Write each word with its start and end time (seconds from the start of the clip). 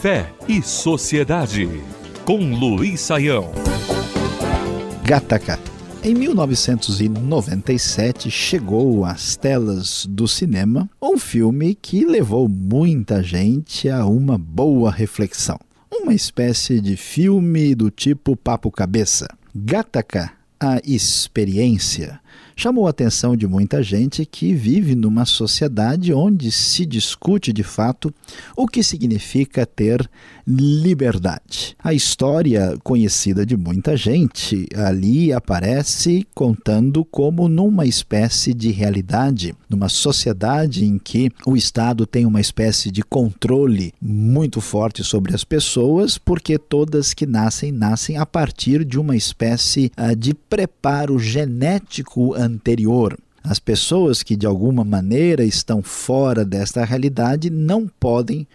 Fé 0.00 0.32
e 0.46 0.62
Sociedade, 0.62 1.68
com 2.24 2.54
Luiz 2.54 3.00
Saião. 3.00 3.50
Gataca. 5.02 5.58
Em 6.04 6.14
1997 6.14 8.30
chegou 8.30 9.04
às 9.04 9.34
telas 9.34 10.06
do 10.06 10.28
cinema 10.28 10.88
um 11.02 11.18
filme 11.18 11.74
que 11.74 12.04
levou 12.04 12.48
muita 12.48 13.20
gente 13.22 13.88
a 13.88 14.06
uma 14.06 14.38
boa 14.38 14.92
reflexão. 14.92 15.58
Uma 15.90 16.14
espécie 16.14 16.80
de 16.80 16.96
filme 16.96 17.74
do 17.74 17.90
tipo 17.90 18.36
papo 18.36 18.70
cabeça. 18.70 19.26
Gataca, 19.54 20.30
a 20.60 20.78
experiência 20.84 22.20
chamou 22.54 22.86
a 22.86 22.90
atenção 22.90 23.36
de 23.36 23.46
muita 23.46 23.82
gente 23.82 24.24
que 24.24 24.54
vive 24.54 24.94
numa 24.94 25.24
sociedade 25.24 26.12
onde 26.12 26.50
se 26.50 26.86
discute 26.86 27.52
de 27.52 27.62
fato 27.62 28.12
o 28.56 28.66
que 28.66 28.82
significa 28.82 29.66
ter 29.66 30.08
liberdade. 30.46 31.76
A 31.82 31.92
história 31.92 32.78
conhecida 32.82 33.44
de 33.44 33.56
muita 33.56 33.96
gente 33.96 34.68
ali 34.76 35.32
aparece 35.32 36.26
contando 36.34 37.04
como 37.04 37.48
numa 37.48 37.84
espécie 37.84 38.54
de 38.54 38.70
realidade, 38.70 39.54
numa 39.68 39.88
sociedade 39.88 40.84
em 40.84 40.98
que 40.98 41.30
o 41.44 41.56
Estado 41.56 42.06
tem 42.06 42.24
uma 42.24 42.40
espécie 42.40 42.90
de 42.90 43.02
controle 43.02 43.92
muito 44.00 44.60
forte 44.60 45.02
sobre 45.02 45.34
as 45.34 45.42
pessoas, 45.42 46.16
porque 46.16 46.58
todas 46.58 47.12
que 47.12 47.26
nascem 47.26 47.72
nascem 47.72 48.16
a 48.16 48.24
partir 48.24 48.84
de 48.84 48.98
uma 48.98 49.16
espécie 49.16 49.90
uh, 49.98 50.14
de 50.14 50.32
preparo 50.34 51.18
genético 51.18 52.25
anterior. 52.34 53.18
As 53.42 53.58
pessoas 53.58 54.22
que 54.22 54.34
de 54.34 54.46
alguma 54.46 54.82
maneira 54.84 55.44
estão 55.44 55.82
fora 55.82 56.44
desta 56.44 56.84
realidade 56.84 57.48
não 57.48 57.86
podem 57.86 58.46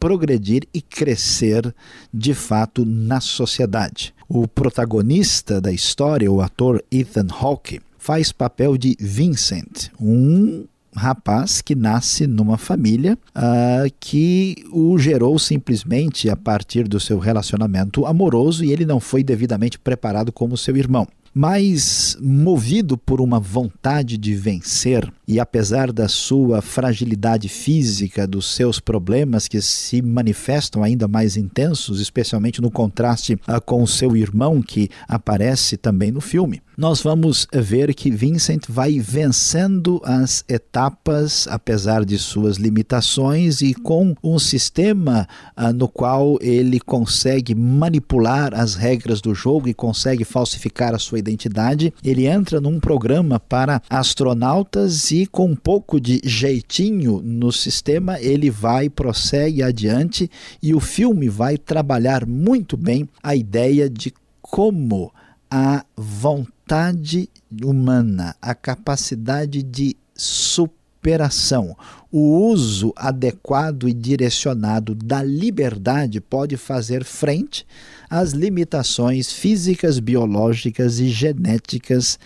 progredir 0.00 0.66
e 0.72 0.80
crescer 0.80 1.74
de 2.12 2.34
fato 2.34 2.84
na 2.84 3.20
sociedade. 3.20 4.14
O 4.28 4.48
protagonista 4.48 5.60
da 5.60 5.70
história, 5.70 6.30
o 6.32 6.40
ator 6.40 6.82
Ethan 6.90 7.28
Hawke, 7.30 7.80
faz 7.98 8.32
papel 8.32 8.78
de 8.78 8.96
Vincent, 8.98 9.90
um 10.00 10.64
rapaz 10.96 11.60
que 11.60 11.76
nasce 11.76 12.26
numa 12.26 12.58
família 12.58 13.16
uh, 13.36 13.92
que 14.00 14.56
o 14.72 14.98
gerou 14.98 15.38
simplesmente 15.38 16.28
a 16.28 16.34
partir 16.34 16.88
do 16.88 16.98
seu 16.98 17.18
relacionamento 17.18 18.04
amoroso 18.06 18.64
e 18.64 18.72
ele 18.72 18.84
não 18.84 18.98
foi 18.98 19.22
devidamente 19.22 19.78
preparado 19.78 20.32
como 20.32 20.56
seu 20.56 20.76
irmão 20.76 21.06
mas 21.34 22.16
movido 22.20 22.98
por 22.98 23.20
uma 23.20 23.38
vontade 23.38 24.18
de 24.18 24.34
vencer, 24.34 25.10
e 25.26 25.38
apesar 25.38 25.92
da 25.92 26.08
sua 26.08 26.60
fragilidade 26.60 27.48
física, 27.48 28.26
dos 28.26 28.54
seus 28.54 28.80
problemas 28.80 29.46
que 29.46 29.60
se 29.60 30.02
manifestam 30.02 30.82
ainda 30.82 31.06
mais 31.06 31.36
intensos, 31.36 32.00
especialmente 32.00 32.60
no 32.60 32.70
contraste 32.70 33.34
uh, 33.34 33.60
com 33.64 33.82
o 33.82 33.86
seu 33.86 34.16
irmão 34.16 34.60
que 34.60 34.88
aparece 35.06 35.76
também 35.76 36.10
no 36.10 36.20
filme, 36.20 36.60
nós 36.80 37.02
vamos 37.02 37.46
ver 37.52 37.94
que 37.94 38.10
Vincent 38.10 38.62
vai 38.66 38.98
vencendo 38.98 40.00
as 40.02 40.42
etapas, 40.48 41.46
apesar 41.46 42.06
de 42.06 42.16
suas 42.16 42.56
limitações, 42.56 43.60
e 43.60 43.74
com 43.74 44.16
um 44.24 44.38
sistema 44.38 45.28
uh, 45.58 45.74
no 45.74 45.86
qual 45.86 46.38
ele 46.40 46.80
consegue 46.80 47.54
manipular 47.54 48.58
as 48.58 48.76
regras 48.76 49.20
do 49.20 49.34
jogo 49.34 49.68
e 49.68 49.74
consegue 49.74 50.24
falsificar 50.24 50.94
a 50.94 50.98
sua 50.98 51.18
identidade. 51.18 51.92
Ele 52.02 52.26
entra 52.26 52.62
num 52.62 52.80
programa 52.80 53.38
para 53.38 53.82
astronautas 53.90 55.10
e, 55.10 55.26
com 55.26 55.50
um 55.50 55.56
pouco 55.56 56.00
de 56.00 56.22
jeitinho 56.24 57.20
no 57.22 57.52
sistema, 57.52 58.18
ele 58.18 58.48
vai, 58.48 58.88
prossegue 58.88 59.62
adiante 59.62 60.30
e 60.62 60.74
o 60.74 60.80
filme 60.80 61.28
vai 61.28 61.58
trabalhar 61.58 62.24
muito 62.24 62.74
bem 62.74 63.06
a 63.22 63.36
ideia 63.36 63.90
de 63.90 64.14
como 64.40 65.12
a 65.50 65.84
vontade 65.96 67.28
humana, 67.64 68.36
a 68.40 68.54
capacidade 68.54 69.62
de 69.62 69.96
superação, 70.14 71.76
o 72.12 72.48
uso 72.50 72.92
adequado 72.94 73.88
e 73.88 73.92
direcionado 73.92 74.94
da 74.94 75.22
liberdade 75.22 76.20
pode 76.20 76.56
fazer 76.56 77.04
frente 77.04 77.66
às 78.08 78.30
limitações 78.32 79.32
físicas, 79.32 79.98
biológicas 79.98 81.00
e 81.00 81.08
genéticas 81.08 82.18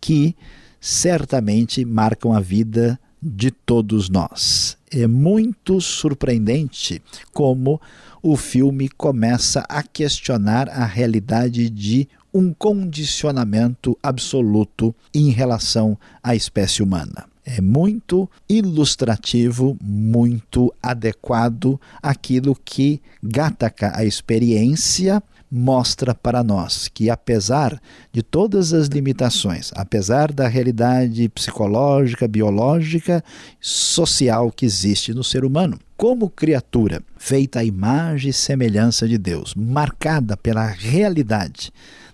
que 0.00 0.36
certamente 0.80 1.84
marcam 1.84 2.32
a 2.32 2.40
vida 2.40 2.98
de 3.20 3.50
todos 3.50 4.08
nós. 4.08 4.76
É 4.90 5.06
muito 5.06 5.80
surpreendente 5.80 7.02
como 7.32 7.80
o 8.22 8.36
filme 8.36 8.88
começa 8.88 9.64
a 9.68 9.82
questionar 9.82 10.68
a 10.68 10.84
realidade 10.84 11.68
de 11.68 12.08
um 12.32 12.52
condicionamento 12.52 13.96
absoluto 14.02 14.94
em 15.14 15.30
relação 15.30 15.98
à 16.22 16.34
espécie 16.34 16.82
humana. 16.82 17.26
É 17.44 17.60
muito 17.62 18.28
ilustrativo, 18.48 19.76
muito 19.82 20.72
adequado 20.82 21.80
aquilo 22.02 22.54
que 22.62 23.00
Gattaca, 23.22 23.92
a 23.94 24.04
experiência, 24.04 25.22
mostra 25.50 26.14
para 26.14 26.44
nós 26.44 26.88
que, 26.88 27.08
apesar 27.08 27.80
de 28.12 28.22
todas 28.22 28.72
as 28.72 28.88
limitações, 28.88 29.70
apesar 29.74 30.30
da 30.30 30.46
realidade 30.46 31.28
psicológica, 31.30 32.28
biológica, 32.28 33.24
social 33.60 34.52
que 34.52 34.66
existe 34.66 35.14
no 35.14 35.24
ser 35.24 35.44
humano, 35.44 35.78
como 35.96 36.28
criatura 36.28 37.02
feita 37.16 37.60
à 37.60 37.64
imagem 37.64 38.30
e 38.30 38.34
semelhança 38.34 39.08
de 39.08 39.16
Deus, 39.16 39.54
marcada 39.54 40.36
pela 40.36 40.66
realidade 40.66 41.72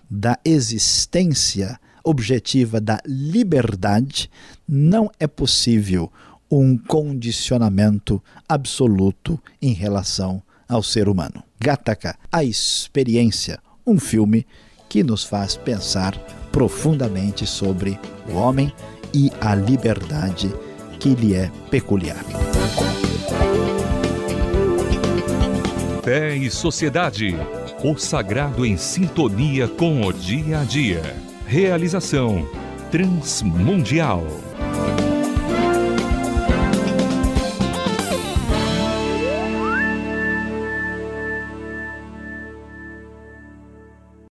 da 0.09 0.37
existência 0.43 1.79
objetiva 2.03 2.79
da 2.79 3.01
liberdade, 3.05 4.29
não 4.67 5.09
é 5.19 5.25
possível 5.25 6.11
um 6.49 6.77
condicionamento 6.77 8.23
absoluto 8.47 9.41
em 9.61 9.73
relação 9.73 10.41
ao 10.69 10.83
ser 10.83 11.09
humano. 11.09 11.43
Gattaca, 11.59 12.17
a 12.31 12.43
experiência, 12.43 13.59
um 13.85 13.99
filme 13.99 14.45
que 14.87 15.03
nos 15.03 15.23
faz 15.23 15.57
pensar 15.57 16.17
profundamente 16.51 17.45
sobre 17.45 17.99
o 18.29 18.35
homem 18.35 18.71
e 19.13 19.31
a 19.41 19.55
liberdade 19.55 20.53
que 20.99 21.15
lhe 21.15 21.33
é 21.33 21.49
peculiar. 21.69 22.23
Fé 26.03 26.35
e 26.35 26.51
Sociedade. 26.51 27.35
O 27.83 27.97
sagrado 27.97 28.65
em 28.65 28.77
sintonia 28.77 29.67
com 29.67 30.01
o 30.01 30.13
dia 30.13 30.61
a 30.61 30.63
dia. 30.63 31.15
Realização 31.45 32.47
Transmundial. 32.89 34.23